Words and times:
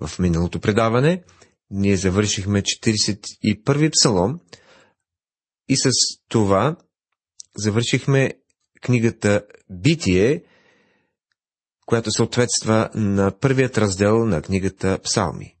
В 0.00 0.18
миналото 0.18 0.60
предаване 0.60 1.22
ние 1.70 1.96
завършихме 1.96 2.62
41-и 2.62 3.90
псалом 3.90 4.40
и 5.68 5.76
с 5.76 5.90
това 6.28 6.76
завършихме 7.56 8.32
книгата 8.80 9.42
Битие, 9.70 10.42
която 11.86 12.10
съответства 12.10 12.90
на 12.94 13.38
първият 13.38 13.78
раздел 13.78 14.26
на 14.26 14.42
книгата 14.42 14.98
Псалми. 15.02 15.54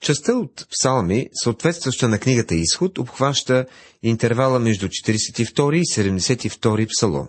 Частта 0.00 0.32
от 0.32 0.66
псалми, 0.70 1.28
съответстваща 1.42 2.08
на 2.08 2.18
книгата 2.18 2.54
Изход, 2.54 2.98
обхваща 2.98 3.66
интервала 4.02 4.58
между 4.58 4.88
42 4.88 5.76
и 5.76 5.84
72 5.84 6.88
псалом. 6.96 7.28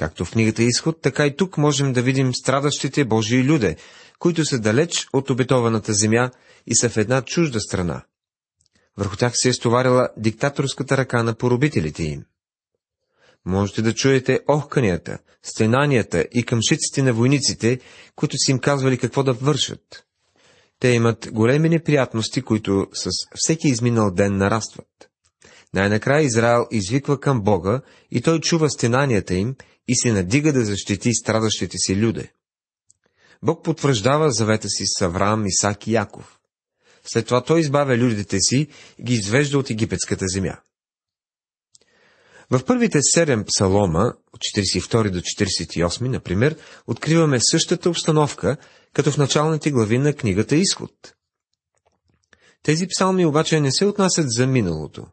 Както 0.00 0.24
в 0.24 0.30
книгата 0.30 0.62
Изход, 0.62 1.02
така 1.02 1.26
и 1.26 1.36
тук 1.36 1.58
можем 1.58 1.92
да 1.92 2.02
видим 2.02 2.34
страдащите 2.34 3.04
Божии 3.04 3.44
люде, 3.44 3.76
които 4.18 4.44
са 4.44 4.58
далеч 4.58 5.08
от 5.12 5.30
обетованата 5.30 5.92
земя 5.92 6.30
и 6.66 6.76
са 6.76 6.88
в 6.88 6.96
една 6.96 7.22
чужда 7.22 7.60
страна. 7.60 8.02
Върху 8.96 9.16
тях 9.16 9.32
се 9.34 9.48
е 9.48 9.52
стоварила 9.52 10.08
диктаторската 10.16 10.96
ръка 10.96 11.22
на 11.22 11.34
поробителите 11.34 12.02
им. 12.02 12.24
Можете 13.44 13.82
да 13.82 13.94
чуете 13.94 14.40
охканията, 14.48 15.18
стенанията 15.42 16.26
и 16.32 16.42
къмшиците 16.42 17.02
на 17.02 17.12
войниците, 17.12 17.80
които 18.16 18.36
си 18.38 18.50
им 18.50 18.58
казвали 18.58 18.98
какво 18.98 19.22
да 19.22 19.32
вършат. 19.32 20.04
Те 20.78 20.88
имат 20.88 21.28
големи 21.32 21.68
неприятности, 21.68 22.42
които 22.42 22.86
с 22.92 23.08
всеки 23.34 23.68
изминал 23.68 24.10
ден 24.10 24.36
нарастват. 24.36 25.09
Най-накрая 25.74 26.22
Израел 26.22 26.66
извиква 26.70 27.20
към 27.20 27.42
Бога 27.42 27.80
и 28.10 28.20
той 28.20 28.40
чува 28.40 28.70
стенанията 28.70 29.34
им 29.34 29.56
и 29.88 29.96
се 29.96 30.12
надига 30.12 30.52
да 30.52 30.64
защити 30.64 31.14
страдащите 31.14 31.78
си 31.78 31.96
люде. 31.96 32.32
Бог 33.42 33.64
потвърждава 33.64 34.30
завета 34.30 34.68
си 34.68 34.84
с 34.86 35.02
Авраам, 35.02 35.46
Исак 35.46 35.86
и 35.86 35.92
Яков. 35.92 36.38
След 37.04 37.26
това 37.26 37.44
той 37.44 37.60
избавя 37.60 37.96
людите 37.96 38.40
си 38.40 38.68
и 38.98 39.04
ги 39.04 39.14
извежда 39.14 39.58
от 39.58 39.70
египетската 39.70 40.24
земя. 40.28 40.56
В 42.50 42.64
първите 42.64 42.98
седем 43.02 43.44
псалома, 43.44 44.12
от 44.32 44.40
42 44.40 45.10
до 45.10 45.20
48, 45.20 46.00
например, 46.00 46.56
откриваме 46.86 47.40
същата 47.40 47.90
обстановка, 47.90 48.56
като 48.92 49.10
в 49.10 49.18
началните 49.18 49.70
глави 49.70 49.98
на 49.98 50.12
книгата 50.12 50.56
Изход. 50.56 51.14
Тези 52.62 52.86
псалми 52.86 53.26
обаче 53.26 53.60
не 53.60 53.72
се 53.72 53.86
отнасят 53.86 54.26
за 54.28 54.46
миналото. 54.46 55.06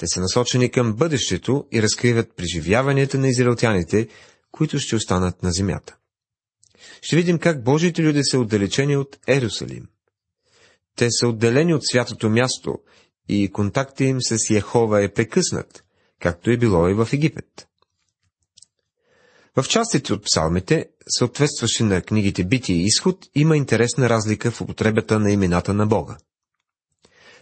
Те 0.00 0.06
са 0.06 0.20
насочени 0.20 0.70
към 0.70 0.92
бъдещето 0.92 1.66
и 1.72 1.82
разкриват 1.82 2.36
преживяванията 2.36 3.18
на 3.18 3.28
израелтяните, 3.28 4.08
които 4.52 4.78
ще 4.78 4.96
останат 4.96 5.42
на 5.42 5.52
земята. 5.52 5.96
Ще 7.02 7.16
видим 7.16 7.38
как 7.38 7.64
Божите 7.64 8.02
люди 8.02 8.20
са 8.24 8.38
отдалечени 8.38 8.96
от 8.96 9.18
Ерусалим. 9.28 9.88
Те 10.96 11.08
са 11.10 11.28
отделени 11.28 11.74
от 11.74 11.86
святото 11.86 12.30
място 12.30 12.78
и 13.28 13.50
контакта 13.52 14.04
им 14.04 14.16
с 14.20 14.50
Яхова 14.50 15.02
е 15.02 15.12
прекъснат, 15.12 15.84
както 16.20 16.50
е 16.50 16.56
било 16.56 16.88
и 16.88 16.94
в 16.94 17.08
Египет. 17.12 17.68
В 19.56 19.68
частите 19.68 20.12
от 20.12 20.24
псалмите, 20.24 20.86
съответстващи 21.18 21.82
на 21.82 22.02
книгите 22.02 22.44
Битие 22.44 22.76
и 22.76 22.84
Изход, 22.84 23.26
има 23.34 23.56
интересна 23.56 24.08
разлика 24.08 24.50
в 24.50 24.60
употребата 24.60 25.18
на 25.18 25.32
имената 25.32 25.74
на 25.74 25.86
Бога. 25.86 26.16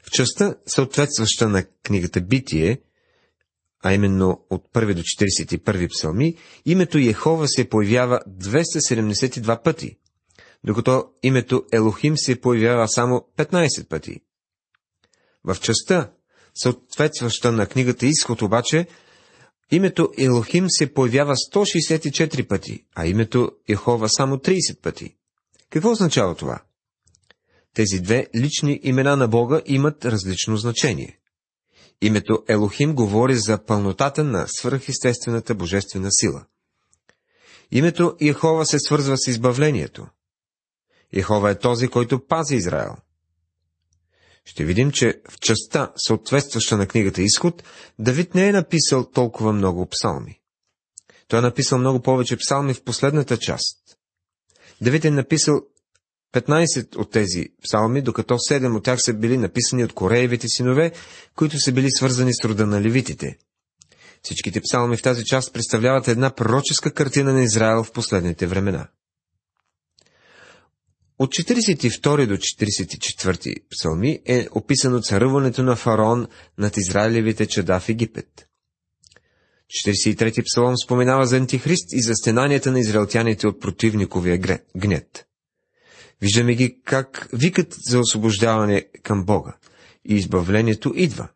В 0.09 0.11
частта, 0.11 0.55
съответстваща 0.67 1.49
на 1.49 1.65
книгата 1.65 2.21
Битие, 2.21 2.81
а 3.83 3.95
именно 3.95 4.47
от 4.51 4.65
1 4.75 4.95
до 4.95 5.03
41 5.03 5.91
псалми, 5.91 6.37
името 6.67 6.99
Ехова 6.99 7.49
се 7.49 7.69
появява 7.69 8.21
272 8.29 9.63
пъти, 9.63 9.97
докато 10.65 11.05
името 11.23 11.65
Елохим 11.73 12.19
се 12.19 12.41
появява 12.41 12.89
само 12.89 13.25
15 13.37 13.89
пъти. 13.89 14.21
В 15.45 15.57
частта, 15.61 16.13
съответстваща 16.55 17.53
на 17.53 17.67
книгата 17.67 18.07
Изход 18.07 18.43
обаче, 18.43 18.87
името 19.71 20.11
Елохим 20.19 20.67
се 20.69 20.95
появява 20.95 21.35
164 21.55 22.49
пъти, 22.49 22.85
а 22.95 23.07
името 23.07 23.51
Ехова 23.69 24.09
само 24.09 24.37
30 24.37 24.81
пъти. 24.83 25.17
Какво 25.71 25.91
означава 25.91 26.35
това? 26.35 26.63
Тези 27.75 28.01
две 28.01 28.27
лични 28.37 28.81
имена 28.83 29.17
на 29.17 29.29
Бога 29.29 29.61
имат 29.67 30.05
различно 30.05 30.57
значение. 30.57 31.19
Името 32.01 32.45
Елохим 32.49 32.95
говори 32.95 33.37
за 33.37 33.65
пълнотата 33.65 34.25
на 34.25 34.47
свръхестествената 34.49 35.55
божествена 35.55 36.09
сила. 36.11 36.47
Името 37.71 38.17
Яхова 38.21 38.67
се 38.67 38.79
свързва 38.79 39.17
с 39.19 39.27
избавлението. 39.27 40.07
Яхова 41.13 41.51
е 41.51 41.59
този, 41.59 41.89
който 41.89 42.27
пази 42.27 42.55
Израел. 42.55 42.97
Ще 44.45 44.65
видим, 44.65 44.91
че 44.91 45.21
в 45.31 45.39
частта, 45.41 45.93
съответстваща 45.97 46.77
на 46.77 46.87
книгата 46.87 47.23
Изход, 47.23 47.63
Давид 47.99 48.35
не 48.35 48.49
е 48.49 48.53
написал 48.53 49.11
толкова 49.11 49.53
много 49.53 49.87
псалми. 49.87 50.41
Той 51.29 51.39
е 51.39 51.43
написал 51.43 51.79
много 51.79 52.03
повече 52.03 52.37
псалми 52.37 52.75
в 52.75 52.85
последната 52.85 53.37
част. 53.37 53.79
Давид 54.81 55.05
е 55.05 55.11
написал 55.11 55.61
15 56.35 56.97
от 56.97 57.11
тези 57.11 57.49
псалми, 57.65 58.03
докато 58.03 58.35
7 58.35 58.77
от 58.77 58.85
тях 58.85 58.99
са 59.03 59.15
били 59.15 59.39
написани 59.39 59.85
от 59.85 59.93
Кореевите 59.93 60.47
синове, 60.49 60.93
които 61.37 61.59
са 61.59 61.73
били 61.73 61.91
свързани 61.91 62.35
с 62.35 62.45
рода 62.45 62.67
на 62.67 62.83
левитите. 62.83 63.37
Всичките 64.23 64.61
псалми 64.61 64.97
в 64.97 65.03
тази 65.03 65.25
част 65.25 65.53
представляват 65.53 66.09
една 66.09 66.31
пророческа 66.31 66.95
картина 66.95 67.33
на 67.33 67.43
Израел 67.43 67.85
в 67.85 67.93
последните 67.93 68.47
времена. 68.47 68.89
От 71.19 71.31
42 71.31 72.27
до 72.27 72.37
44 72.37 73.55
псалми 73.71 74.21
е 74.27 74.49
описано 74.53 75.01
царуването 75.01 75.63
на 75.63 75.77
фараон 75.77 76.27
над 76.59 76.77
Израилевите 76.77 77.47
чада 77.47 77.81
в 77.81 77.89
Египет. 77.89 78.49
43 79.87 80.45
псалом 80.45 80.77
споменава 80.77 81.27
за 81.27 81.37
антихрист 81.37 81.93
и 81.93 82.03
за 82.03 82.15
стенанията 82.15 82.73
на 82.73 82.81
израелтяните 82.81 83.47
от 83.47 83.61
противниковия 83.61 84.39
гнет. 84.77 85.28
Виждаме 86.23 86.55
ги 86.55 86.81
как 86.85 87.29
викат 87.33 87.75
за 87.89 88.01
освобождаване 88.01 88.87
към 89.03 89.25
Бога. 89.25 89.57
И 90.05 90.15
избавлението 90.15 90.93
идва. 90.97 91.29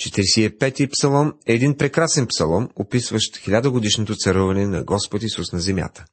45-ти 0.00 0.88
псалом 0.88 1.32
е 1.46 1.52
един 1.52 1.76
прекрасен 1.76 2.26
псалом, 2.26 2.68
описващ 2.76 3.36
хилядогодишното 3.36 4.16
царуване 4.16 4.66
на 4.66 4.84
Господ 4.84 5.22
Исус 5.22 5.52
на 5.52 5.60
земята. 5.60 6.04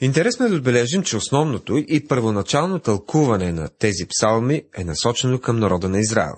Интересно 0.00 0.46
е 0.46 0.48
да 0.48 0.54
отбележим, 0.54 1.02
че 1.02 1.16
основното 1.16 1.76
и 1.88 2.08
първоначално 2.08 2.78
тълкуване 2.78 3.52
на 3.52 3.68
тези 3.68 4.06
псалми 4.08 4.62
е 4.76 4.84
насочено 4.84 5.40
към 5.40 5.58
народа 5.58 5.88
на 5.88 5.98
Израел. 6.00 6.36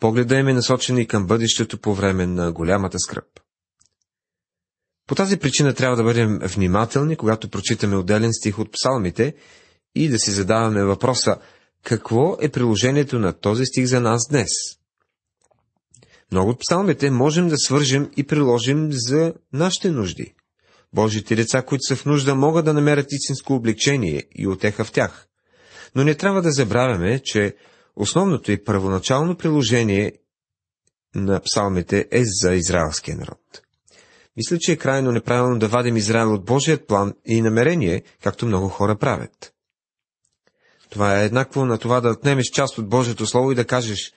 Погледа 0.00 0.36
им 0.36 0.48
е 0.48 0.54
насочен 0.54 0.98
и 0.98 1.06
към 1.06 1.26
бъдещето 1.26 1.78
по 1.78 1.94
време 1.94 2.26
на 2.26 2.52
голямата 2.52 2.98
скръп. 2.98 3.40
По 5.06 5.14
тази 5.14 5.36
причина 5.36 5.74
трябва 5.74 5.96
да 5.96 6.02
бъдем 6.02 6.38
внимателни, 6.42 7.16
когато 7.16 7.48
прочитаме 7.48 7.96
отделен 7.96 8.32
стих 8.32 8.58
от 8.58 8.72
псалмите 8.72 9.34
и 9.94 10.08
да 10.08 10.18
си 10.18 10.30
задаваме 10.30 10.84
въпроса, 10.84 11.36
какво 11.82 12.36
е 12.40 12.48
приложението 12.48 13.18
на 13.18 13.32
този 13.32 13.66
стих 13.66 13.86
за 13.86 14.00
нас 14.00 14.28
днес? 14.30 14.50
Много 16.32 16.50
от 16.50 16.60
псалмите 16.60 17.10
можем 17.10 17.48
да 17.48 17.58
свържем 17.58 18.10
и 18.16 18.26
приложим 18.26 18.88
за 18.92 19.34
нашите 19.52 19.90
нужди. 19.90 20.34
Божите 20.92 21.36
деца, 21.36 21.62
които 21.62 21.82
са 21.82 21.96
в 21.96 22.06
нужда, 22.06 22.34
могат 22.34 22.64
да 22.64 22.72
намерят 22.72 23.12
истинско 23.12 23.54
облегчение 23.54 24.22
и 24.34 24.46
отеха 24.46 24.84
в 24.84 24.92
тях. 24.92 25.26
Но 25.94 26.04
не 26.04 26.14
трябва 26.14 26.42
да 26.42 26.50
забравяме, 26.50 27.20
че 27.24 27.56
основното 27.96 28.52
и 28.52 28.64
първоначално 28.64 29.36
приложение 29.36 30.12
на 31.14 31.40
псалмите 31.40 32.08
е 32.10 32.22
за 32.24 32.54
израелския 32.54 33.16
народ. 33.16 33.65
Мисля, 34.36 34.58
че 34.58 34.72
е 34.72 34.76
крайно 34.76 35.12
неправилно 35.12 35.58
да 35.58 35.68
вадим 35.68 35.96
Израел 35.96 36.34
от 36.34 36.44
Божият 36.44 36.86
план 36.86 37.14
и 37.26 37.42
намерение, 37.42 38.02
както 38.22 38.46
много 38.46 38.68
хора 38.68 38.96
правят. 38.96 39.52
Това 40.90 41.20
е 41.20 41.24
еднакво 41.24 41.64
на 41.64 41.78
това 41.78 42.00
да 42.00 42.08
отнемеш 42.08 42.46
част 42.46 42.78
от 42.78 42.88
Божието 42.88 43.26
Слово 43.26 43.52
и 43.52 43.54
да 43.54 43.64
кажеш, 43.64 44.12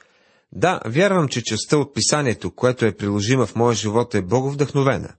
да, 0.51 0.81
вярвам, 0.85 1.27
че 1.27 1.43
частта 1.43 1.77
от 1.77 1.93
писанието, 1.93 2.51
което 2.51 2.85
е 2.85 2.95
приложима 2.95 3.45
в 3.45 3.55
моя 3.55 3.75
живот, 3.75 4.15
е 4.15 4.21
боговдъхновена. 4.21 5.13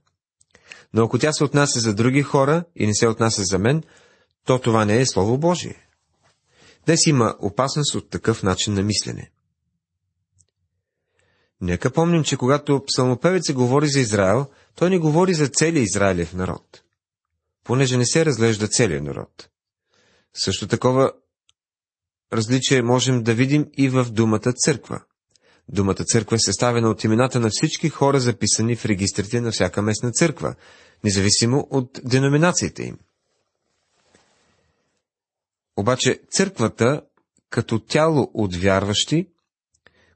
Но 0.93 1.03
ако 1.03 1.19
тя 1.19 1.33
се 1.33 1.43
отнася 1.43 1.79
за 1.79 1.93
други 1.93 2.21
хора 2.21 2.63
и 2.75 2.87
не 2.87 2.93
се 2.93 3.07
отнася 3.07 3.43
за 3.43 3.59
мен, 3.59 3.83
то 4.45 4.59
това 4.59 4.85
не 4.85 5.01
е 5.01 5.05
Слово 5.05 5.37
Божие. 5.37 5.87
Днес 6.85 7.05
има 7.05 7.35
опасност 7.39 7.95
от 7.95 8.09
такъв 8.09 8.43
начин 8.43 8.73
на 8.73 8.81
мислене. 8.81 9.30
Нека 11.61 11.91
помним, 11.91 12.23
че 12.23 12.37
когато 12.37 12.83
псалмопевец 12.87 13.51
говори 13.51 13.87
за 13.87 13.99
Израел, 13.99 14.45
той 14.75 14.89
не 14.89 14.99
говори 14.99 15.33
за 15.33 15.47
целия 15.47 15.83
Израилев 15.83 16.33
народ, 16.33 16.83
понеже 17.63 17.97
не 17.97 18.05
се 18.05 18.25
разглежда 18.25 18.67
целият 18.67 19.03
народ. 19.03 19.49
Също 20.33 20.67
такова 20.67 21.11
различие 22.33 22.81
можем 22.81 23.23
да 23.23 23.33
видим 23.33 23.67
и 23.77 23.89
в 23.89 24.05
думата 24.11 24.53
църква. 24.53 25.01
Думата 25.69 25.95
църква 25.95 26.35
е 26.35 26.39
съставена 26.39 26.89
от 26.89 27.03
имената 27.03 27.39
на 27.39 27.49
всички 27.51 27.89
хора, 27.89 28.19
записани 28.19 28.75
в 28.75 28.85
регистрите 28.85 29.41
на 29.41 29.51
всяка 29.51 29.81
местна 29.81 30.11
църква, 30.11 30.55
независимо 31.03 31.67
от 31.69 31.99
деноминацията 32.03 32.83
им. 32.83 32.97
Обаче 35.77 36.19
църквата, 36.31 37.01
като 37.49 37.79
тяло 37.79 38.31
от 38.33 38.55
вярващи, 38.55 39.27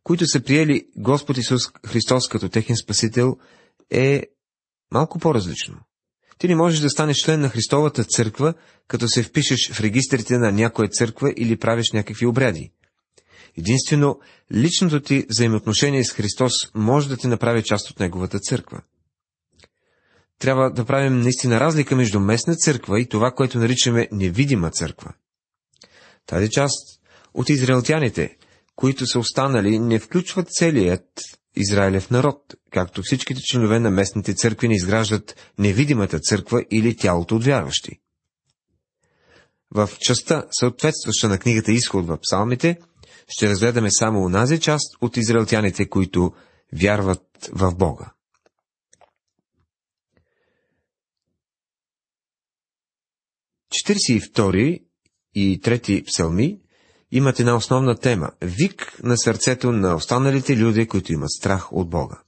които 0.05 0.27
са 0.27 0.39
приели 0.39 0.87
Господ 0.97 1.37
Исус 1.37 1.61
Христос 1.87 2.27
като 2.27 2.49
техен 2.49 2.75
спасител, 2.75 3.37
е 3.91 4.23
малко 4.91 5.19
по-различно. 5.19 5.77
Ти 6.37 6.47
не 6.47 6.55
можеш 6.55 6.79
да 6.79 6.89
станеш 6.89 7.17
член 7.17 7.41
на 7.41 7.49
Христовата 7.49 8.03
църква, 8.03 8.53
като 8.87 9.07
се 9.07 9.23
впишеш 9.23 9.71
в 9.71 9.81
регистрите 9.81 10.37
на 10.37 10.51
някоя 10.51 10.89
църква 10.89 11.33
или 11.37 11.57
правиш 11.57 11.91
някакви 11.93 12.25
обряди. 12.25 12.71
Единствено, 13.57 14.19
личното 14.53 14.99
ти 14.99 15.25
взаимоотношение 15.29 16.03
с 16.03 16.13
Христос 16.13 16.53
може 16.75 17.09
да 17.09 17.17
ти 17.17 17.27
направи 17.27 17.63
част 17.63 17.89
от 17.89 17.99
Неговата 17.99 18.39
църква. 18.39 18.81
Трябва 20.39 20.71
да 20.71 20.85
правим 20.85 21.19
наистина 21.19 21.59
разлика 21.59 21.95
между 21.95 22.19
местна 22.19 22.55
църква 22.55 22.99
и 22.99 23.09
това, 23.09 23.31
което 23.31 23.57
наричаме 23.57 24.07
невидима 24.11 24.71
църква. 24.71 25.13
Тази 26.25 26.49
част 26.49 27.01
от 27.33 27.49
израелтяните, 27.49 28.37
които 28.75 29.07
са 29.07 29.19
останали, 29.19 29.79
не 29.79 29.99
включват 29.99 30.51
целият 30.51 31.21
Израилев 31.55 32.09
народ, 32.11 32.55
както 32.71 33.01
всичките 33.03 33.41
членове 33.43 33.79
на 33.79 33.91
местните 33.91 34.33
църкви 34.33 34.67
не 34.67 34.75
изграждат 34.75 35.35
невидимата 35.59 36.19
църква 36.19 36.65
или 36.71 36.97
тялото 36.97 37.35
от 37.35 37.43
вярващи. 37.43 37.99
В 39.71 39.89
частта, 39.99 40.45
съответстваща 40.51 41.29
на 41.29 41.39
книгата 41.39 41.71
Изход 41.71 42.07
в 42.07 42.17
псалмите, 42.21 42.77
ще 43.27 43.49
разгледаме 43.49 43.91
само 43.91 44.23
онази 44.23 44.59
част 44.59 44.97
от 45.01 45.17
израелтяните, 45.17 45.89
които 45.89 46.33
вярват 46.73 47.49
в 47.51 47.75
Бога. 47.75 48.11
Четиридесет 53.71 54.37
и 55.33 55.61
трети 55.61 56.03
псалми 56.03 56.59
имат 57.17 57.39
една 57.39 57.55
основна 57.55 57.95
тема– 57.95 58.31
вик 58.41 58.99
на 59.03 59.17
сърцето 59.17 59.71
на 59.71 59.95
останалите 59.95 60.57
люди, 60.57 60.87
които 60.87 61.13
имат 61.13 61.31
страх 61.31 61.73
от 61.73 61.89
Бога. 61.89 62.21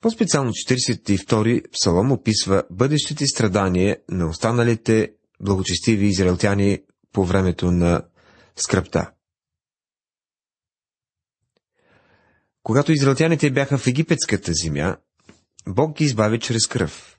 По-специално 0.00 0.50
42-и 0.50 1.62
псалом 1.72 2.12
описва 2.12 2.62
бъдещите 2.70 3.26
страдания 3.26 3.96
на 4.08 4.28
останалите 4.28 5.12
благочестиви 5.40 6.06
израелтяни 6.06 6.78
по 7.12 7.24
времето 7.24 7.70
на 7.70 8.02
скръпта. 8.56 9.10
Когато 12.62 12.92
израелтяните 12.92 13.50
бяха 13.50 13.78
в 13.78 13.86
египетската 13.86 14.52
земя, 14.54 14.96
Бог 15.68 15.96
ги 15.96 16.04
избави 16.04 16.40
чрез 16.40 16.66
кръв. 16.66 17.11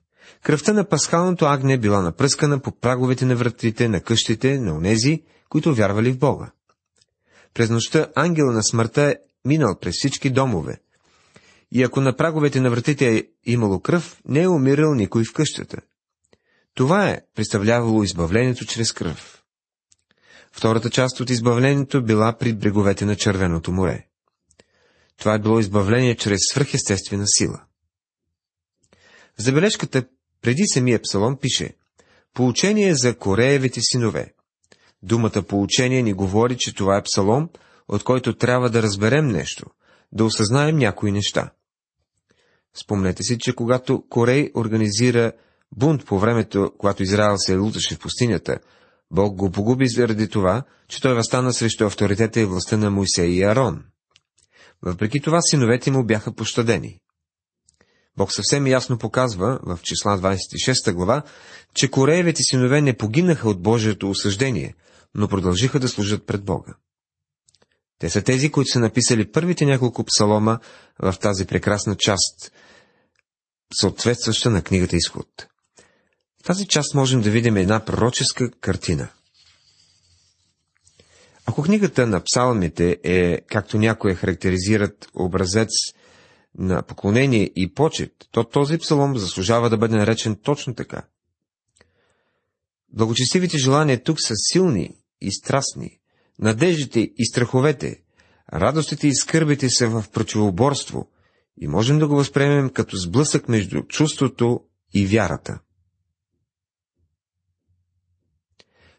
Кръвта 0.44 0.74
на 0.74 0.90
пасхалното 0.90 1.46
агне 1.46 1.78
била 1.78 2.02
напръскана 2.02 2.60
по 2.60 2.72
праговете 2.72 3.25
на 3.25 3.36
вратите 3.36 3.90
на 3.90 4.02
къщите 4.02 4.60
на 4.60 4.75
онези, 4.75 5.24
които 5.50 5.75
вярвали 5.75 6.12
в 6.12 6.18
Бога. 6.18 6.52
През 7.54 7.70
нощта 7.70 8.08
ангела 8.16 8.54
на 8.54 8.64
смъртта 8.64 9.02
е 9.02 9.16
минал 9.46 9.80
през 9.80 9.96
всички 9.98 10.30
домове. 10.30 10.78
И 11.72 11.84
ако 11.84 12.02
на 12.02 12.16
праговете 12.16 12.62
на 12.62 12.70
вратите 12.70 13.18
е 13.18 13.24
имало 13.46 13.80
кръв, 13.80 14.22
не 14.25 14.42
е 14.42 14.48
умирал 14.48 14.94
никой 14.94 15.24
в 15.24 15.34
къщата. 15.34 15.81
Това 16.75 17.10
е 17.10 17.22
представлявало 17.36 18.04
избавлението 18.04 18.66
чрез 18.66 18.92
кръв. 18.92 19.44
Втората 20.52 20.90
част 20.90 21.20
от 21.20 21.30
избавлението 21.30 22.04
била 22.04 22.38
при 22.38 22.54
бреговете 22.54 23.06
на 23.06 23.16
Червеното 23.16 23.72
море. 23.72 24.06
Това 25.18 25.34
е 25.34 25.40
било 25.40 25.60
избавление 25.60 26.16
чрез 26.16 26.40
свръхестествена 26.50 27.24
сила. 27.28 27.62
В 29.40 29.42
забележката 29.42 30.04
преди 30.42 30.64
самия 30.68 31.02
псалом 31.02 31.38
пише 31.38 31.76
Поучение 32.34 32.96
за 32.96 33.18
Кореевите 33.18 33.80
синове. 33.82 34.34
Думата 35.04 35.44
поучение 35.48 36.02
ни 36.02 36.14
говори, 36.14 36.58
че 36.58 36.74
това 36.74 36.98
е 36.98 37.04
псалом, 37.04 37.50
от 37.88 38.04
който 38.04 38.38
трябва 38.38 38.70
да 38.70 38.84
разберем 38.84 39.28
нещо, 39.28 39.66
да 40.12 40.26
осъзнаем 40.26 40.78
някои 40.78 41.12
неща. 41.12 41.52
Спомнете 42.84 43.24
си, 43.24 43.38
че 43.40 43.54
когато 43.54 44.04
Корей 44.10 44.50
организира 44.56 45.32
бунт 45.76 46.06
по 46.06 46.20
времето, 46.20 46.72
когато 46.78 47.04
Израел 47.04 47.36
се 47.38 47.58
луташе 47.58 47.96
в 47.96 48.00
пустинята, 48.00 48.60
Бог 49.12 49.36
го 49.36 49.52
погуби 49.52 49.88
заради 49.88 50.30
това, 50.30 50.64
че 50.88 51.02
той 51.02 51.14
възстана 51.14 51.54
срещу 51.54 51.86
авторитета 51.86 52.40
и 52.40 52.46
властта 52.46 52.78
на 52.78 52.92
Моисей 52.92 53.30
и 53.30 53.44
Арон. 53.44 53.84
Въпреки 54.82 55.20
това 55.20 55.42
синовете 55.42 55.92
му 55.92 56.04
бяха 56.04 56.36
пощадени. 56.36 57.00
Бог 58.18 58.33
съвсем 58.33 58.68
ясно 58.68 58.98
показва 58.98 59.60
в 59.63 59.80
числа 59.83 60.18
26 60.18 60.94
глава, 60.94 61.24
че 61.74 61.92
Кореевите 61.92 62.42
синове 62.44 62.81
не 62.81 62.98
погинаха 62.98 63.50
от 63.50 63.62
Божието 63.62 64.10
осъждение, 64.10 64.75
но 65.15 65.27
продължиха 65.27 65.80
да 65.80 65.88
служат 65.88 66.25
пред 66.25 66.44
Бога. 66.44 66.74
Те 68.00 68.10
са 68.10 68.21
тези, 68.21 68.51
които 68.51 68.71
са 68.71 68.80
написали 68.80 69.31
първите 69.31 69.65
няколко 69.65 70.04
псалома 70.04 70.60
в 71.00 71.15
тази 71.21 71.45
прекрасна 71.45 71.95
част, 71.95 72.51
съответстваща 73.81 74.50
на 74.50 74.62
книгата 74.62 74.95
Изход. 74.95 75.27
В 76.42 76.44
тази 76.44 76.68
част 76.68 76.94
можем 76.94 77.21
да 77.21 77.30
видим 77.30 77.57
една 77.57 77.86
пророческа 77.86 78.51
картина. 78.51 79.07
Ако 81.45 81.62
книгата 81.63 82.07
на 82.07 82.24
псалмите 82.24 82.98
е, 83.04 83.42
както 83.42 83.77
някои 83.77 84.15
характеризират, 84.15 85.07
образец 85.15 85.69
на 86.58 86.84
поклонение 86.84 87.52
и 87.56 87.74
почет, 87.74 88.12
то 88.32 88.44
този 88.44 88.78
псалом 88.78 89.18
заслужава 89.18 89.70
да 89.70 89.78
бъде 89.78 89.96
наречен 89.96 90.36
точно 90.36 90.76
така. 90.76 91.04
Благочестивите 92.90 93.58
желания 93.58 94.04
тук 94.04 94.22
са 94.22 94.34
силни 94.36 94.96
и 95.22 95.32
страстни, 95.32 96.00
надеждите 96.40 97.00
и 97.00 97.26
страховете, 97.26 98.02
радостите 98.54 99.08
и 99.08 99.16
скърбите 99.16 99.70
са 99.70 99.90
в 99.90 100.06
противоборство 100.14 101.10
и 101.58 101.68
можем 101.68 102.00
да 102.00 102.08
го 102.08 102.16
възприемем 102.16 102.70
като 102.70 102.98
сблъсък 102.98 103.50
между 103.50 103.82
чувството 103.82 104.62
и 104.94 105.06
вярата. 105.06 105.60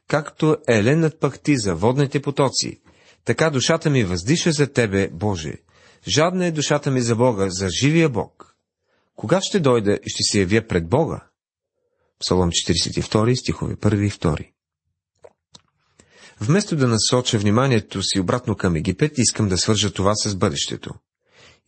Както 0.09 0.57
еленът 0.69 1.21
пъхти 1.21 1.57
за 1.57 1.75
водните 1.75 2.23
потоци, 2.23 2.81
така 3.25 3.51
душата 3.51 3.91
ми 3.91 4.05
въздиша 4.05 4.53
за 4.53 4.73
Тебе, 4.73 5.11
Боже. 5.13 5.64
Жадна 6.09 6.47
е 6.47 6.53
душата 6.53 6.91
ми 6.91 7.01
за 7.01 7.17
Бога, 7.17 7.47
за 7.51 7.69
живия 7.69 8.09
Бог. 8.09 8.57
Кога 9.17 9.41
ще 9.41 9.61
дойда 9.61 9.93
и 9.93 10.11
ще 10.11 10.23
се 10.23 10.41
явя 10.41 10.67
пред 10.69 10.89
Бога? 10.89 11.21
Псалом 12.21 12.51
42, 12.51 13.35
стихове 13.35 13.77
1 13.77 14.07
и 14.07 14.11
2. 14.11 14.51
Вместо 16.41 16.77
да 16.77 16.89
насоча 16.89 17.39
вниманието 17.39 18.03
си 18.03 18.21
обратно 18.21 18.57
към 18.57 18.77
Египет, 18.77 19.13
искам 19.19 19.49
да 19.49 19.59
свържа 19.59 19.93
това 19.93 20.15
с 20.15 20.37
бъдещето. 20.37 20.95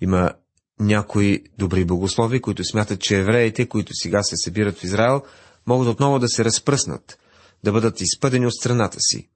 Има 0.01 0.33
някои 0.81 1.45
добри 1.59 1.85
богослови, 1.85 2.41
които 2.41 2.65
смятат, 2.65 3.01
че 3.01 3.19
евреите, 3.19 3.69
които 3.69 3.93
сега 3.95 4.23
се 4.23 4.37
събират 4.37 4.79
в 4.79 4.85
Израел, 4.85 5.23
могат 5.67 5.89
отново 5.89 6.19
да 6.19 6.29
се 6.29 6.45
разпръснат, 6.45 7.19
да 7.65 7.73
бъдат 7.73 8.01
изпъдени 8.01 8.47
от 8.47 8.55
страната 8.55 8.99
си. 9.01 9.29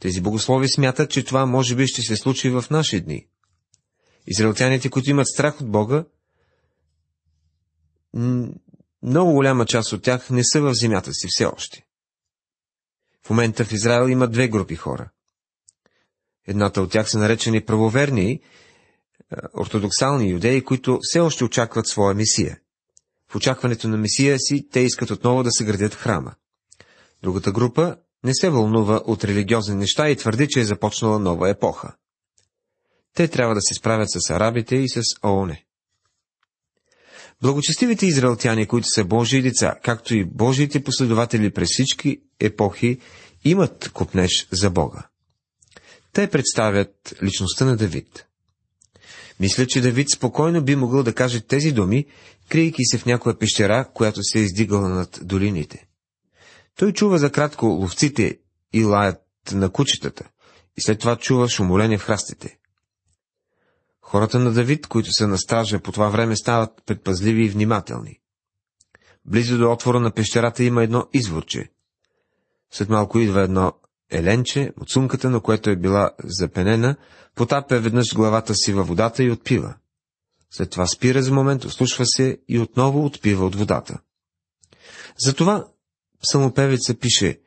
Тези 0.00 0.20
богослови 0.20 0.68
смятат, 0.68 1.10
че 1.10 1.24
това 1.24 1.46
може 1.46 1.76
би 1.76 1.86
ще 1.86 2.02
се 2.02 2.16
случи 2.16 2.50
в 2.50 2.64
наши 2.70 3.00
дни. 3.00 3.26
Израелтяните, 4.30 4.90
които 4.90 5.10
имат 5.10 5.26
страх 5.26 5.60
от 5.60 5.70
Бога, 5.70 6.04
много 9.02 9.32
голяма 9.32 9.66
част 9.66 9.92
от 9.92 10.02
тях 10.02 10.30
не 10.30 10.44
са 10.44 10.60
в 10.60 10.74
земята 10.74 11.12
си 11.12 11.26
все 11.30 11.44
още. 11.44 11.84
В 13.26 13.30
момента 13.30 13.64
в 13.64 13.72
Израел 13.72 14.08
има 14.08 14.28
две 14.28 14.48
групи 14.48 14.76
хора. 14.76 15.10
Едната 16.46 16.82
от 16.82 16.90
тях 16.90 17.10
са 17.10 17.18
наречени 17.18 17.64
правоверни, 17.64 18.40
ортодоксални 19.60 20.30
юдеи, 20.30 20.64
които 20.64 20.98
все 21.02 21.20
още 21.20 21.44
очакват 21.44 21.86
своя 21.86 22.14
мисия. 22.14 22.60
В 23.28 23.36
очакването 23.36 23.88
на 23.88 23.96
мисия 23.96 24.38
си, 24.38 24.68
те 24.70 24.80
искат 24.80 25.10
отново 25.10 25.42
да 25.42 25.50
съградят 25.52 25.94
храма. 25.94 26.34
Другата 27.22 27.52
група 27.52 27.96
не 28.24 28.34
се 28.34 28.50
вълнува 28.50 29.02
от 29.04 29.24
религиозни 29.24 29.74
неща 29.74 30.10
и 30.10 30.16
твърди, 30.16 30.48
че 30.48 30.60
е 30.60 30.64
започнала 30.64 31.18
нова 31.18 31.50
епоха. 31.50 31.96
Те 33.14 33.28
трябва 33.28 33.54
да 33.54 33.60
се 33.60 33.74
справят 33.74 34.08
с 34.10 34.30
арабите 34.30 34.76
и 34.76 34.88
с 34.88 35.02
ООН. 35.24 35.56
Благочестивите 37.42 38.06
израелтяни, 38.06 38.66
които 38.66 38.88
са 38.88 39.04
Божии 39.04 39.42
деца, 39.42 39.74
както 39.82 40.14
и 40.14 40.24
Божиите 40.24 40.84
последователи 40.84 41.50
през 41.50 41.68
всички 41.72 42.20
епохи, 42.40 43.00
имат 43.44 43.90
купнеж 43.94 44.48
за 44.50 44.70
Бога. 44.70 45.08
Те 46.12 46.30
представят 46.30 47.14
личността 47.22 47.64
на 47.64 47.76
Давид. 47.76 48.26
Мисля, 49.40 49.66
че 49.66 49.80
Давид 49.80 50.10
спокойно 50.10 50.62
би 50.62 50.76
могъл 50.76 51.02
да 51.02 51.14
каже 51.14 51.40
тези 51.40 51.72
думи, 51.72 52.06
криейки 52.48 52.84
се 52.84 52.98
в 52.98 53.06
някоя 53.06 53.38
пещера, 53.38 53.88
която 53.94 54.22
се 54.22 54.38
е 54.38 54.42
издигала 54.42 54.88
над 54.88 55.20
долините. 55.22 55.86
Той 56.76 56.92
чува 56.92 57.18
за 57.18 57.32
кратко 57.32 57.66
ловците 57.66 58.38
и 58.72 58.84
лаят 58.84 59.22
на 59.52 59.70
кучетата, 59.70 60.28
и 60.76 60.80
след 60.80 60.98
това 60.98 61.16
чува 61.16 61.48
шумоление 61.48 61.98
в 61.98 62.04
храстите. 62.04 62.57
Хората 64.08 64.38
на 64.38 64.52
Давид, 64.52 64.86
които 64.86 65.12
са 65.12 65.28
на 65.28 65.38
стража 65.38 65.80
по 65.80 65.92
това 65.92 66.08
време, 66.08 66.36
стават 66.36 66.82
предпазливи 66.86 67.44
и 67.44 67.48
внимателни. 67.48 68.20
Близо 69.24 69.58
до 69.58 69.72
отвора 69.72 70.00
на 70.00 70.10
пещерата 70.10 70.64
има 70.64 70.82
едно 70.82 71.06
изворче. 71.12 71.70
След 72.70 72.88
малко 72.88 73.18
идва 73.18 73.42
едно 73.42 73.72
еленче, 74.10 74.72
от 74.80 74.90
сумката, 74.90 75.30
на 75.30 75.40
което 75.40 75.70
е 75.70 75.76
била 75.76 76.10
запенена, 76.24 76.96
потапя 77.34 77.80
веднъж 77.80 78.14
главата 78.14 78.54
си 78.54 78.72
във 78.72 78.88
водата 78.88 79.24
и 79.24 79.30
отпива. 79.30 79.74
След 80.50 80.70
това 80.70 80.86
спира 80.86 81.22
за 81.22 81.32
момент, 81.32 81.64
ослушва 81.64 82.06
се 82.06 82.38
и 82.48 82.58
отново 82.58 83.04
отпива 83.04 83.46
от 83.46 83.54
водата. 83.54 83.98
Затова 85.18 85.66
псалмопевеца 86.22 86.94
пише, 86.94 87.40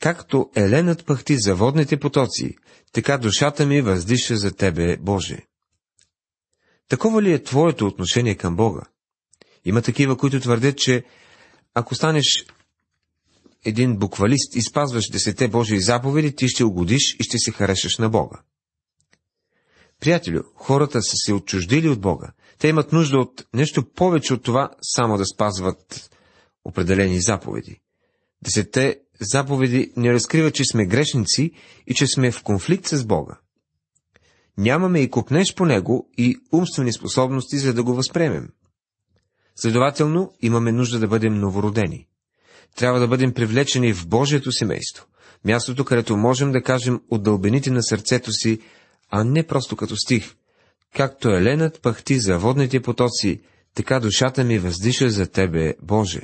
както 0.00 0.50
еленът 0.54 1.06
пъхти 1.06 1.36
за 1.38 1.54
водните 1.54 2.00
потоци, 2.00 2.56
така 2.92 3.18
душата 3.18 3.66
ми 3.66 3.80
въздиша 3.80 4.36
за 4.36 4.52
Тебе, 4.52 4.96
Боже. 4.96 5.48
Такова 6.88 7.22
ли 7.22 7.32
е 7.32 7.42
Твоето 7.42 7.86
отношение 7.86 8.34
към 8.34 8.56
Бога? 8.56 8.82
Има 9.64 9.82
такива, 9.82 10.16
които 10.16 10.40
твърдят, 10.40 10.78
че 10.78 11.04
ако 11.74 11.94
станеш 11.94 12.46
един 13.64 13.96
буквалист 13.96 14.56
и 14.56 14.62
спазваш 14.62 15.10
десете 15.10 15.48
Божии 15.48 15.80
заповеди, 15.80 16.36
ти 16.36 16.48
ще 16.48 16.64
угодиш 16.64 17.16
и 17.20 17.22
ще 17.22 17.38
се 17.38 17.50
харесаш 17.50 17.98
на 17.98 18.08
Бога. 18.08 18.40
Приятелю, 20.00 20.42
хората 20.54 21.02
са 21.02 21.12
се 21.16 21.32
отчуждили 21.32 21.88
от 21.88 22.00
Бога. 22.00 22.32
Те 22.58 22.68
имат 22.68 22.92
нужда 22.92 23.18
от 23.18 23.46
нещо 23.54 23.92
повече 23.92 24.34
от 24.34 24.42
това, 24.42 24.70
само 24.82 25.16
да 25.16 25.26
спазват 25.26 26.10
определени 26.64 27.20
заповеди. 27.20 27.80
Десете 28.42 29.00
заповеди 29.20 29.92
не 29.96 30.12
разкриват, 30.12 30.54
че 30.54 30.64
сме 30.64 30.86
грешници 30.86 31.52
и 31.86 31.94
че 31.94 32.06
сме 32.06 32.30
в 32.30 32.42
конфликт 32.42 32.86
с 32.86 33.04
Бога. 33.04 33.38
Нямаме 34.58 35.00
и 35.00 35.10
купнеш 35.10 35.54
по 35.54 35.66
него 35.66 36.08
и 36.18 36.36
умствени 36.52 36.92
способности, 36.92 37.58
за 37.58 37.74
да 37.74 37.82
го 37.82 37.94
възприемем. 37.94 38.48
Следователно, 39.56 40.32
имаме 40.40 40.72
нужда 40.72 40.98
да 40.98 41.08
бъдем 41.08 41.34
новородени. 41.34 42.06
Трябва 42.76 43.00
да 43.00 43.08
бъдем 43.08 43.34
привлечени 43.34 43.92
в 43.92 44.08
Божието 44.08 44.52
семейство, 44.52 45.06
мястото, 45.44 45.84
където 45.84 46.16
можем 46.16 46.52
да 46.52 46.62
кажем 46.62 47.00
от 47.10 47.22
дълбените 47.22 47.70
на 47.70 47.82
сърцето 47.82 48.32
си, 48.32 48.60
а 49.10 49.24
не 49.24 49.46
просто 49.46 49.76
като 49.76 49.96
стих. 49.96 50.34
Както 50.96 51.28
еленът 51.28 51.82
пахти 51.82 52.20
за 52.20 52.38
водните 52.38 52.80
потоци, 52.80 53.40
така 53.74 54.00
душата 54.00 54.44
ми 54.44 54.58
въздиша 54.58 55.10
за 55.10 55.26
Тебе, 55.26 55.74
Боже. 55.82 56.20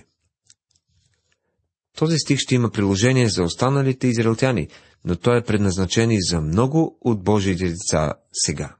Този 1.98 2.18
стих 2.18 2.38
ще 2.38 2.54
има 2.54 2.70
приложение 2.70 3.28
за 3.28 3.42
останалите 3.42 4.06
израелтяни, 4.08 4.68
но 5.04 5.16
той 5.16 5.38
е 5.38 5.44
предназначен 5.44 6.10
и 6.10 6.22
за 6.22 6.40
много 6.40 6.98
от 7.00 7.24
Божиите 7.24 7.68
деца 7.68 8.12
сега. 8.32 8.76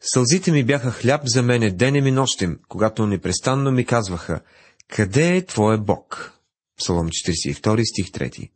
Сълзите 0.00 0.52
ми 0.52 0.64
бяха 0.64 0.90
хляб 0.90 1.22
за 1.24 1.42
мене 1.42 1.70
денем 1.70 2.06
и 2.06 2.10
нощем, 2.10 2.58
когато 2.68 3.06
непрестанно 3.06 3.70
ми 3.70 3.84
казваха, 3.84 4.40
къде 4.88 5.36
е 5.36 5.44
Твоя 5.44 5.78
Бог? 5.78 6.32
Псалом 6.78 7.08
42, 7.08 7.84
стих 7.92 8.06
3. 8.06 8.50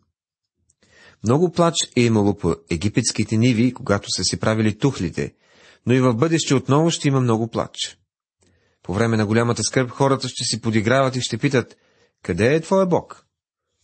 Много 1.25 1.53
плач 1.53 1.75
е 1.97 2.01
имало 2.03 2.37
по 2.37 2.57
египетските 2.71 3.37
ниви, 3.37 3.75
когато 3.75 4.11
са 4.11 4.25
си 4.25 4.37
правили 4.37 4.79
тухлите, 4.79 5.35
но 5.87 5.95
и 5.95 6.01
в 6.01 6.15
бъдеще 6.15 6.55
отново 6.55 6.91
ще 6.91 7.09
има 7.09 7.21
много 7.21 7.49
плач. 7.49 7.99
По 8.83 8.95
време 8.95 9.17
на 9.17 9.27
голямата 9.27 9.62
скърб 9.62 9.91
хората 9.91 10.29
ще 10.29 10.45
си 10.45 10.61
подиграват 10.61 11.17
и 11.17 11.21
ще 11.21 11.39
питат, 11.39 11.77
къде 12.23 12.55
е 12.55 12.61
Твоя 12.61 12.87
Бог? 12.87 13.27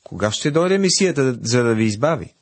Кога 0.04 0.30
ще 0.30 0.50
дойде 0.50 0.78
мисията, 0.78 1.38
за 1.42 1.62
да 1.62 1.74
ви 1.74 1.84
избави? 1.84 2.34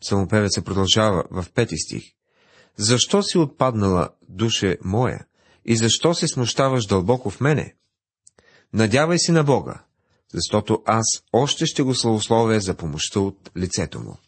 Самопевеца 0.00 0.62
продължава 0.62 1.24
в 1.30 1.46
пети 1.54 1.78
стих. 1.78 2.04
Защо 2.76 3.22
си 3.22 3.38
отпаднала, 3.38 4.08
душе 4.28 4.78
моя, 4.84 5.26
и 5.64 5.76
защо 5.76 6.14
се 6.14 6.28
смущаваш 6.28 6.86
дълбоко 6.86 7.30
в 7.30 7.40
мене? 7.40 7.74
Надявай 8.72 9.18
се 9.18 9.32
на 9.32 9.44
Бога, 9.44 9.84
защото 10.34 10.82
аз 10.86 11.04
още 11.32 11.66
ще 11.66 11.82
го 11.82 11.94
славословя 11.94 12.60
за 12.60 12.74
помощта 12.74 13.20
от 13.20 13.50
лицето 13.56 14.00
му. 14.00 14.18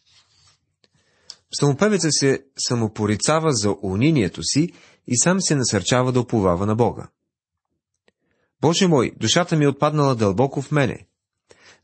Самопевеца 1.61 2.09
се 2.11 2.45
самопорицава 2.59 3.52
за 3.52 3.76
унинието 3.83 4.42
си 4.42 4.73
и 5.07 5.19
сам 5.19 5.40
се 5.40 5.54
насърчава 5.54 6.12
да 6.12 6.21
оповава 6.21 6.66
на 6.66 6.75
Бога. 6.75 7.09
Боже 8.61 8.88
мой, 8.88 9.12
душата 9.16 9.57
ми 9.57 9.64
е 9.64 9.69
отпаднала 9.69 10.14
дълбоко 10.14 10.62
в 10.62 10.71
мене. 10.71 11.07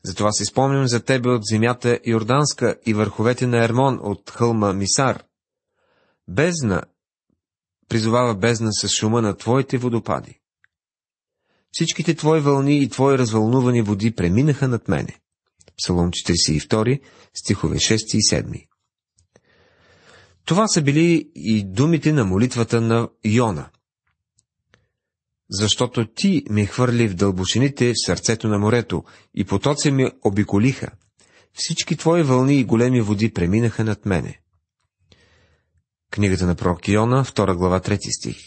Затова 0.03 0.31
си 0.31 0.45
спомням 0.45 0.87
за 0.87 1.03
тебе 1.03 1.29
от 1.29 1.41
земята 1.45 1.99
Йорданска 2.05 2.75
и 2.85 2.93
върховете 2.93 3.47
на 3.47 3.63
Ермон 3.63 3.99
от 4.01 4.29
хълма 4.29 4.73
Мисар. 4.73 5.23
Бездна 6.27 6.83
призовава 7.89 8.35
бездна 8.35 8.69
с 8.73 8.87
шума 8.87 9.21
на 9.21 9.37
твоите 9.37 9.77
водопади. 9.77 10.39
Всичките 11.71 12.15
твои 12.15 12.39
вълни 12.39 12.83
и 12.83 12.89
твои 12.89 13.17
развълнувани 13.17 13.81
води 13.81 14.11
преминаха 14.11 14.67
над 14.67 14.87
мене. 14.87 15.19
Псалом 15.77 16.11
42, 16.11 17.01
стихове 17.33 17.75
6 17.75 17.95
и 18.13 18.21
7. 18.21 18.67
Това 20.45 20.67
са 20.67 20.81
били 20.81 21.31
и 21.35 21.63
думите 21.63 22.13
на 22.13 22.25
молитвата 22.25 22.81
на 22.81 23.09
Йона. 23.25 23.69
Защото 25.49 26.07
ти 26.15 26.43
ми 26.49 26.65
хвърли 26.65 27.07
в 27.07 27.15
дълбочините 27.15 27.91
в 27.91 28.05
сърцето 28.05 28.47
на 28.47 28.59
морето 28.59 29.03
и 29.35 29.43
потоци 29.45 29.91
ми 29.91 30.11
обиколиха. 30.25 30.91
Всички 31.53 31.97
твои 31.97 32.23
вълни 32.23 32.59
и 32.59 32.63
големи 32.63 33.01
води 33.01 33.33
преминаха 33.33 33.83
над 33.83 34.05
мене. 34.05 34.39
Книгата 36.11 36.45
на 36.45 36.55
пророк 36.55 36.87
Йона, 36.87 37.25
2 37.25 37.55
глава, 37.55 37.79
3 37.79 38.19
стих. 38.19 38.37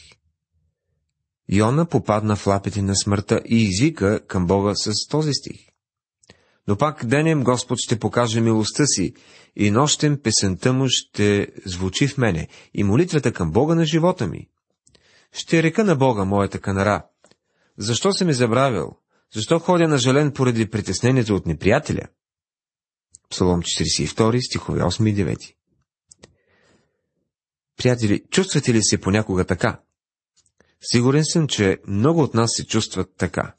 Йона 1.49 1.87
попадна 1.87 2.37
в 2.37 2.47
лапите 2.47 2.82
на 2.82 2.97
смъртта 2.97 3.42
и 3.47 3.62
извика 3.62 4.26
към 4.26 4.47
Бога 4.47 4.75
с 4.75 5.09
този 5.09 5.32
стих. 5.32 5.61
Но 6.68 6.76
пак 6.76 7.06
денем 7.06 7.44
Господ 7.44 7.78
ще 7.78 7.99
покаже 7.99 8.40
милостта 8.40 8.87
си 8.87 9.14
и 9.56 9.71
нощем 9.71 10.18
песента 10.23 10.73
му 10.73 10.85
ще 10.88 11.49
звучи 11.66 12.09
в 12.09 12.18
мене 12.18 12.49
и 12.75 12.85
молитвата 12.85 13.32
към 13.32 13.52
Бога 13.52 13.75
на 13.75 13.85
живота 13.85 14.26
ми. 14.26 14.49
Ще 15.33 15.62
река 15.62 15.85
на 15.85 15.97
Бога 15.97 16.25
моята 16.25 16.61
канара. 16.61 17.07
Защо 17.79 18.12
се 18.12 18.25
ми 18.25 18.33
забравил? 18.33 18.97
Защо 19.35 19.59
ходя 19.59 19.89
на 19.89 19.99
жален 19.99 20.33
поради 20.33 20.71
притеснението 20.71 21.35
от 21.35 21.47
неприятеля? 21.47 22.09
Псалом 23.31 23.62
42, 23.62 24.47
стихове 24.47 24.81
8 24.81 25.11
и 25.11 25.15
9. 25.15 25.55
Приятели, 27.77 28.25
чувствате 28.31 28.75
ли 28.75 28.83
се 28.83 29.01
понякога 29.01 29.45
така? 29.45 29.81
Сигурен 30.81 31.25
съм, 31.25 31.49
че 31.49 31.79
много 31.87 32.23
от 32.23 32.35
нас 32.35 32.51
се 32.57 32.67
чувстват 32.67 33.15
така. 33.17 33.55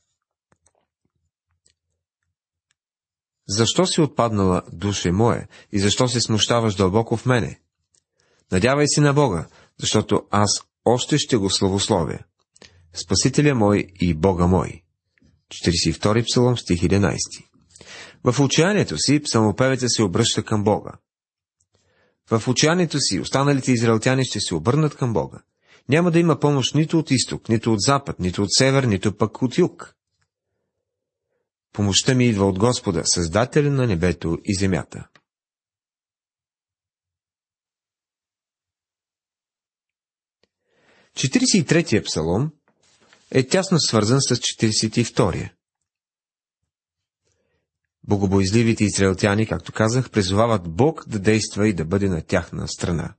Защо 3.47 3.85
си 3.85 4.01
отпаднала, 4.01 4.61
душе 4.73 5.11
мое, 5.11 5.47
и 5.71 5.79
защо 5.79 6.07
се 6.07 6.21
смущаваш 6.21 6.75
дълбоко 6.75 7.17
в 7.17 7.25
мене? 7.25 7.61
Надявай 8.51 8.87
си 8.87 8.99
на 8.99 9.13
Бога, 9.13 9.47
защото 9.79 10.27
аз 10.31 10.61
още 10.85 11.17
ще 11.17 11.37
го 11.37 11.49
славословя. 11.49 12.19
Спасителя 12.93 13.55
мой 13.55 13.87
и 14.01 14.13
Бога 14.13 14.47
мой. 14.47 14.83
42 15.49 16.25
псалом, 16.31 16.57
стих 16.57 16.81
11. 16.81 17.17
В 18.23 18.39
отчаянието 18.39 18.97
си 18.97 19.21
псалмопевеца 19.23 19.89
се 19.89 20.03
обръща 20.03 20.43
към 20.43 20.63
Бога. 20.63 20.91
В 22.31 22.47
отчаянието 22.47 22.99
си 22.99 23.19
останалите 23.19 23.71
израелтяни 23.71 24.25
ще 24.25 24.39
се 24.39 24.55
обърнат 24.55 24.95
към 24.95 25.13
Бога. 25.13 25.37
Няма 25.89 26.11
да 26.11 26.19
има 26.19 26.39
помощ 26.39 26.75
нито 26.75 26.99
от 26.99 27.11
изток, 27.11 27.49
нито 27.49 27.73
от 27.73 27.81
запад, 27.81 28.19
нито 28.19 28.41
от 28.41 28.53
север, 28.53 28.83
нито 28.83 29.17
пък 29.17 29.41
от 29.41 29.57
юг. 29.57 29.95
Помощта 31.73 32.15
ми 32.15 32.25
идва 32.25 32.45
от 32.45 32.59
Господа, 32.59 33.01
Създателя 33.05 33.71
на 33.71 33.87
небето 33.87 34.37
и 34.45 34.55
земята. 34.55 35.07
Четиридесет 41.15 41.61
и 41.61 41.65
третия 41.65 42.03
псалом 42.03 42.51
е 43.31 43.47
тясно 43.47 43.79
свързан 43.79 44.21
с 44.21 44.35
42-я. 44.35 45.53
Богобоизливите 48.03 48.83
израелтяни, 48.83 49.47
както 49.47 49.71
казах, 49.71 50.11
призовават 50.11 50.75
Бог 50.75 51.07
да 51.07 51.19
действа 51.19 51.67
и 51.67 51.73
да 51.73 51.85
бъде 51.85 52.09
на 52.09 52.21
тяхна 52.21 52.67
страна. 52.67 53.15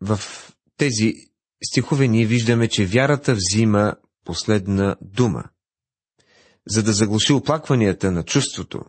В 0.00 0.20
тези 0.76 1.14
стихове 1.64 2.08
ние 2.08 2.26
виждаме, 2.26 2.68
че 2.68 2.86
вярата 2.86 3.34
взима 3.34 3.96
последна 4.24 4.96
дума. 5.00 5.44
За 6.66 6.82
да 6.82 6.92
заглуши 6.92 7.32
оплакванията 7.32 8.12
на 8.12 8.24
чувството, 8.24 8.84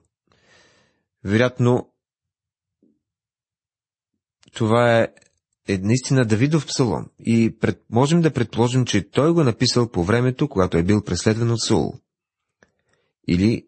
вероятно 1.23 1.93
това 4.57 4.99
е, 4.99 5.07
е 5.67 5.77
наистина 5.77 6.25
Давидов 6.25 6.65
псалом 6.65 7.05
и 7.25 7.57
пред, 7.59 7.81
можем 7.89 8.21
да 8.21 8.33
предположим, 8.33 8.85
че 8.85 9.09
той 9.09 9.33
го 9.33 9.43
написал 9.43 9.91
по 9.91 10.03
времето, 10.03 10.47
когато 10.49 10.77
е 10.77 10.83
бил 10.83 11.03
преследван 11.03 11.51
от 11.51 11.61
Саул. 11.61 11.93
Или 13.27 13.67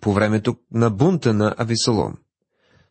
по 0.00 0.12
времето 0.12 0.56
на 0.72 0.90
бунта 0.90 1.34
на 1.34 1.54
Ависалом. 1.58 2.14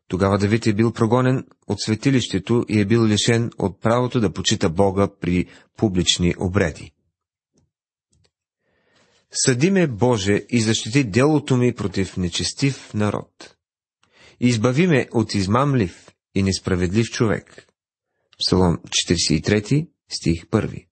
Тогава 0.07 0.37
Давид 0.37 0.67
е 0.67 0.73
бил 0.73 0.93
прогонен 0.93 1.45
от 1.67 1.81
светилището 1.81 2.65
и 2.69 2.79
е 2.79 2.85
бил 2.85 3.05
лишен 3.05 3.51
от 3.57 3.81
правото 3.81 4.19
да 4.19 4.33
почита 4.33 4.69
Бога 4.69 5.07
при 5.21 5.45
публични 5.77 6.35
обреди. 6.39 6.91
Съди 9.31 9.71
ме, 9.71 9.87
Боже, 9.87 10.45
и 10.49 10.61
защити 10.61 11.03
делото 11.03 11.57
ми 11.57 11.75
против 11.75 12.17
нечестив 12.17 12.93
народ. 12.93 13.55
Избави 14.39 14.87
ме 14.87 15.07
от 15.11 15.33
измамлив 15.33 16.12
и 16.35 16.43
несправедлив 16.43 17.09
човек. 17.09 17.67
Псалом 18.39 18.77
43, 18.77 19.87
стих 20.09 20.45
1. 20.45 20.85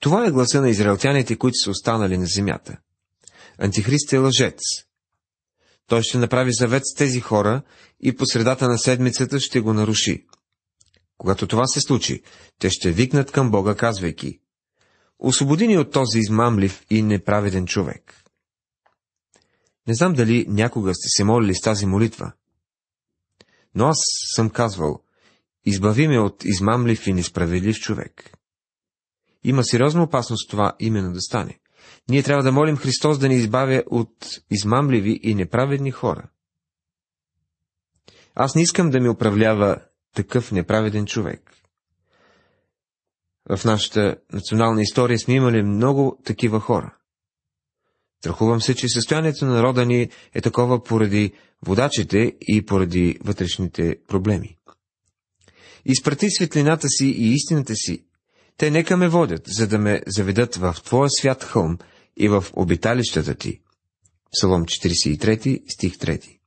Това 0.00 0.26
е 0.26 0.30
гласа 0.30 0.60
на 0.60 0.70
израелтяните, 0.70 1.36
които 1.36 1.54
са 1.64 1.70
останали 1.70 2.18
на 2.18 2.26
земята. 2.26 2.78
Антихрист 3.58 4.12
е 4.12 4.18
лъжец. 4.18 4.60
Той 5.86 6.02
ще 6.02 6.18
направи 6.18 6.52
завет 6.52 6.82
с 6.86 6.94
тези 6.94 7.20
хора 7.20 7.62
и 8.00 8.16
по 8.16 8.26
средата 8.26 8.68
на 8.68 8.78
седмицата 8.78 9.40
ще 9.40 9.60
го 9.60 9.72
наруши. 9.72 10.26
Когато 11.18 11.46
това 11.46 11.66
се 11.66 11.80
случи, 11.80 12.22
те 12.58 12.70
ще 12.70 12.90
викнат 12.90 13.32
към 13.32 13.50
Бога, 13.50 13.74
казвайки 13.74 14.40
Освободи 15.18 15.68
ни 15.68 15.78
от 15.78 15.92
този 15.92 16.18
измамлив 16.18 16.84
и 16.90 17.02
неправеден 17.02 17.66
човек. 17.66 18.24
Не 19.86 19.94
знам 19.94 20.12
дали 20.12 20.46
някога 20.48 20.94
сте 20.94 21.08
се 21.08 21.24
молили 21.24 21.54
с 21.54 21.60
тази 21.60 21.86
молитва. 21.86 22.32
Но 23.74 23.86
аз 23.86 23.96
съм 24.34 24.50
казвал, 24.50 25.02
избави 25.64 26.08
ме 26.08 26.18
от 26.18 26.44
измамлив 26.44 27.06
и 27.06 27.12
несправедлив 27.12 27.76
човек. 27.76 28.30
Има 29.44 29.64
сериозна 29.64 30.02
опасност 30.02 30.50
това 30.50 30.72
именно 30.78 31.12
да 31.12 31.20
стане. 31.20 31.58
Ние 32.08 32.22
трябва 32.22 32.42
да 32.42 32.52
молим 32.52 32.76
Христос 32.76 33.18
да 33.18 33.28
ни 33.28 33.34
избавя 33.34 33.82
от 33.86 34.40
измамливи 34.50 35.20
и 35.22 35.34
неправедни 35.34 35.90
хора. 35.90 36.28
Аз 38.34 38.54
не 38.54 38.62
искам 38.62 38.90
да 38.90 39.00
ми 39.00 39.08
управлява 39.08 39.76
такъв 40.14 40.52
неправеден 40.52 41.06
човек. 41.06 41.52
В 43.56 43.64
нашата 43.64 44.16
национална 44.32 44.82
история 44.82 45.18
сме 45.18 45.34
имали 45.34 45.62
много 45.62 46.18
такива 46.24 46.60
хора. 46.60 46.96
Страхувам 48.20 48.60
се, 48.60 48.74
че 48.74 48.88
състоянието 48.88 49.44
на 49.44 49.54
народа 49.54 49.86
ни 49.86 50.10
е 50.34 50.40
такова 50.40 50.84
поради 50.84 51.32
водачите 51.66 52.36
и 52.40 52.66
поради 52.66 53.18
вътрешните 53.24 53.96
проблеми. 54.08 54.56
Изпрати 55.84 56.30
светлината 56.30 56.88
си 56.88 57.06
и 57.06 57.32
истината 57.32 57.74
си. 57.74 58.04
Те 58.56 58.70
нека 58.70 58.96
ме 58.96 59.08
водят, 59.08 59.42
за 59.46 59.68
да 59.68 59.78
ме 59.78 60.02
заведат 60.06 60.56
в 60.56 60.76
Твоя 60.84 61.10
свят 61.10 61.44
хълм 61.44 61.78
и 62.16 62.28
в 62.28 62.44
обиталищата 62.52 63.34
Ти. 63.34 63.60
Псалом 64.32 64.64
43, 64.64 65.72
стих 65.72 65.96
3 65.96 66.38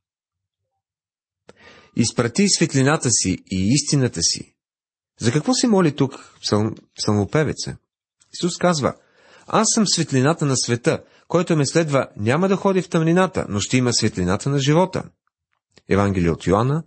Изпрати 1.95 2.49
светлината 2.49 3.09
си 3.11 3.37
и 3.51 3.67
истината 3.73 4.21
си. 4.21 4.55
За 5.19 5.31
какво 5.31 5.53
се 5.53 5.67
моли 5.67 5.95
тук 5.95 6.35
псалм, 6.41 6.75
псалмопевеца? 6.97 7.77
Исус 8.33 8.57
казва, 8.57 8.93
аз 9.47 9.67
съм 9.73 9.87
светлината 9.87 10.45
на 10.45 10.57
света, 10.57 11.03
който 11.33 11.55
ме 11.55 11.65
следва, 11.65 12.07
няма 12.17 12.47
да 12.47 12.55
ходи 12.55 12.81
в 12.81 12.89
тъмнината, 12.89 13.45
но 13.49 13.59
ще 13.59 13.77
има 13.77 13.93
светлината 13.93 14.49
на 14.49 14.59
живота. 14.59 15.03
Евангелие 15.89 16.29
от 16.29 16.47
Йоанна, 16.47 16.83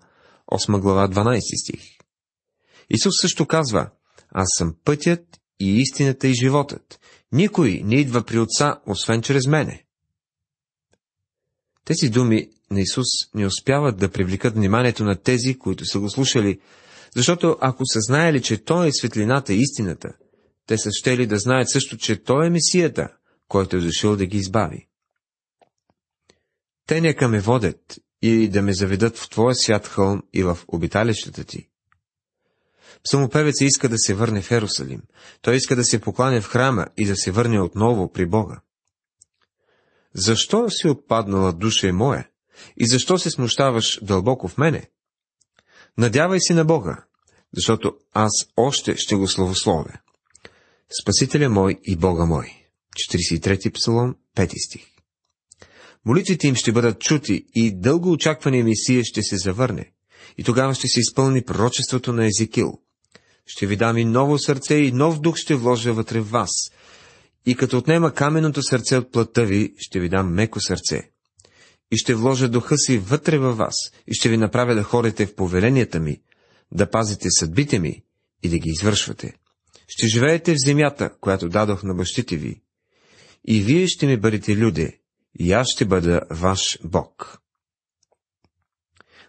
8 0.52 0.80
глава, 0.80 1.08
12 1.08 1.40
стих. 1.62 1.82
Исус 2.90 3.14
също 3.20 3.46
казва, 3.46 3.90
аз 4.30 4.48
съм 4.58 4.74
пътят 4.84 5.20
и 5.60 5.76
истината 5.76 6.28
и 6.28 6.34
животът. 6.34 7.00
Никой 7.32 7.82
не 7.84 7.96
идва 7.96 8.22
при 8.22 8.38
Отца, 8.38 8.80
освен 8.86 9.22
чрез 9.22 9.46
мене. 9.46 9.84
Тези 11.84 12.08
думи 12.08 12.50
на 12.70 12.80
Исус 12.80 13.06
не 13.34 13.46
успяват 13.46 13.98
да 13.98 14.10
привлекат 14.10 14.54
вниманието 14.54 15.04
на 15.04 15.16
тези, 15.16 15.58
които 15.58 15.84
са 15.84 16.00
го 16.00 16.10
слушали, 16.10 16.60
защото 17.16 17.56
ако 17.60 17.82
са 17.86 18.00
знаели, 18.00 18.42
че 18.42 18.64
Той 18.64 18.88
е 18.88 18.92
светлината 18.92 19.52
и 19.52 19.60
истината, 19.60 20.08
те 20.66 20.78
са 20.78 20.90
щели 20.92 21.26
да 21.26 21.38
знаят 21.38 21.70
също, 21.70 21.96
че 21.96 22.22
Той 22.22 22.46
е 22.46 22.50
Месията, 22.50 23.08
който 23.48 23.76
е 23.76 23.80
дошъл 23.80 24.16
да 24.16 24.26
ги 24.26 24.36
избави. 24.36 24.88
Те 26.86 27.00
нека 27.00 27.28
ме 27.28 27.40
водят 27.40 27.98
и 28.22 28.48
да 28.48 28.62
ме 28.62 28.74
заведат 28.74 29.18
в 29.18 29.28
Твоя 29.28 29.54
свят 29.54 29.86
хълм 29.86 30.22
и 30.32 30.42
в 30.42 30.58
обиталищата 30.68 31.44
Ти. 31.44 31.68
Псалмопевеца 33.04 33.64
иска 33.64 33.88
да 33.88 33.98
се 33.98 34.14
върне 34.14 34.42
в 34.42 34.50
Ерусалим. 34.50 35.02
Той 35.42 35.56
иска 35.56 35.76
да 35.76 35.84
се 35.84 36.00
покланя 36.00 36.40
в 36.40 36.48
храма 36.48 36.86
и 36.96 37.06
да 37.06 37.16
се 37.16 37.30
върне 37.30 37.60
отново 37.60 38.12
при 38.12 38.26
Бога. 38.26 38.60
Защо 40.14 40.70
си 40.70 40.88
отпаднала 40.88 41.52
душа 41.52 41.92
моя? 41.92 42.28
И 42.76 42.86
защо 42.86 43.18
се 43.18 43.30
смущаваш 43.30 43.98
дълбоко 44.02 44.48
в 44.48 44.58
мене? 44.58 44.90
Надявай 45.98 46.40
се 46.40 46.54
на 46.54 46.64
Бога, 46.64 47.04
защото 47.52 47.96
аз 48.12 48.32
още 48.56 48.96
ще 48.96 49.16
го 49.16 49.28
славословя. 49.28 49.92
Спасителя 51.02 51.48
мой 51.48 51.78
и 51.82 51.96
Бога 51.96 52.24
мой. 52.24 52.65
43 52.96 53.72
псалом, 53.72 54.14
5 54.36 54.66
стих. 54.66 54.86
Молитвите 56.04 56.48
им 56.48 56.54
ще 56.54 56.72
бъдат 56.72 57.00
чути 57.00 57.46
и 57.54 57.80
дълго 57.80 58.12
очаквания 58.12 58.64
Месия 58.64 59.04
ще 59.04 59.22
се 59.22 59.36
завърне. 59.36 59.92
И 60.38 60.44
тогава 60.44 60.74
ще 60.74 60.88
се 60.88 61.00
изпълни 61.00 61.42
пророчеството 61.42 62.12
на 62.12 62.26
Езекил. 62.26 62.78
Ще 63.46 63.66
ви 63.66 63.76
дам 63.76 63.98
и 63.98 64.04
ново 64.04 64.38
сърце 64.38 64.74
и 64.74 64.92
нов 64.92 65.20
дух 65.20 65.36
ще 65.36 65.54
вложа 65.54 65.92
вътре 65.92 66.20
в 66.20 66.30
вас. 66.30 66.50
И 67.46 67.54
като 67.54 67.78
отнема 67.78 68.14
каменното 68.14 68.62
сърце 68.62 68.96
от 68.96 69.12
плътта 69.12 69.44
ви, 69.44 69.74
ще 69.78 70.00
ви 70.00 70.08
дам 70.08 70.34
меко 70.34 70.60
сърце. 70.60 71.10
И 71.90 71.96
ще 71.96 72.14
вложа 72.14 72.48
духа 72.48 72.78
си 72.78 72.98
вътре 72.98 73.38
във 73.38 73.56
вас, 73.56 73.74
и 74.06 74.14
ще 74.14 74.28
ви 74.28 74.36
направя 74.36 74.74
да 74.74 74.82
ходите 74.82 75.26
в 75.26 75.34
повеленията 75.34 76.00
ми, 76.00 76.20
да 76.72 76.90
пазите 76.90 77.28
съдбите 77.30 77.78
ми 77.78 78.02
и 78.42 78.48
да 78.48 78.58
ги 78.58 78.70
извършвате. 78.70 79.32
Ще 79.88 80.06
живеете 80.06 80.52
в 80.52 80.66
земята, 80.66 81.10
която 81.20 81.48
дадох 81.48 81.82
на 81.82 81.94
бащите 81.94 82.36
ви. 82.36 82.60
И 83.46 83.60
вие 83.60 83.86
ще 83.86 84.06
ми 84.06 84.16
бъдете 84.16 84.56
люди, 84.56 85.00
и 85.38 85.52
аз 85.52 85.68
ще 85.68 85.84
бъда 85.84 86.20
ваш 86.30 86.78
Бог. 86.84 87.40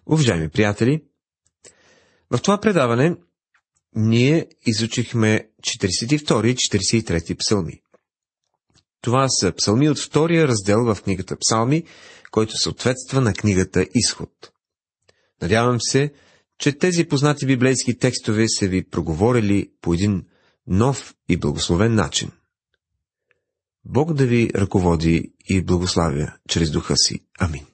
Уважаеми 0.06 0.50
приятели, 0.50 1.04
в 2.32 2.42
това 2.42 2.60
предаване 2.60 3.16
ние 3.96 4.48
изучихме 4.66 5.50
42 5.62 6.48
и 6.48 6.56
43 6.56 7.38
псалми. 7.38 7.82
Това 9.02 9.30
са 9.30 9.54
псалми 9.58 9.90
от 9.90 10.00
втория 10.00 10.48
раздел 10.48 10.84
в 10.84 11.02
книгата 11.04 11.38
Псалми, 11.38 11.84
който 12.32 12.58
съответства 12.58 13.22
на 13.22 13.34
книгата 13.34 13.88
Изход. 13.96 14.52
Надявам 15.42 15.78
се, 15.82 16.14
че 16.60 16.78
тези 16.78 17.06
познати 17.06 17.46
библейски 17.46 17.98
текстове 17.98 18.46
са 18.48 18.68
ви 18.68 18.90
проговорили 18.90 19.72
по 19.82 19.94
един 19.94 20.26
нов 20.68 21.16
и 21.30 21.38
благословен 21.38 21.96
начин. 21.96 22.32
Бог 23.90 24.14
да 24.14 24.26
ви 24.26 24.50
ръководи 24.56 25.32
и 25.50 25.62
благославя 25.62 26.34
чрез 26.50 26.72
духа 26.72 26.94
си. 26.98 27.20
Амин. 27.40 27.66